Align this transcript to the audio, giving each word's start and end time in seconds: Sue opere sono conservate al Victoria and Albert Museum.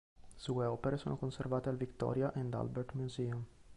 Sue 0.35 0.65
opere 0.65 0.97
sono 0.97 1.15
conservate 1.15 1.69
al 1.69 1.77
Victoria 1.77 2.31
and 2.33 2.55
Albert 2.55 2.93
Museum. 2.93 3.45